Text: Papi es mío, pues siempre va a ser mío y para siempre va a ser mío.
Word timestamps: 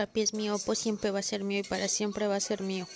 Papi 0.00 0.22
es 0.22 0.32
mío, 0.32 0.56
pues 0.64 0.78
siempre 0.78 1.10
va 1.10 1.18
a 1.18 1.22
ser 1.22 1.44
mío 1.44 1.58
y 1.58 1.62
para 1.62 1.86
siempre 1.86 2.26
va 2.26 2.36
a 2.36 2.40
ser 2.40 2.62
mío. 2.62 2.86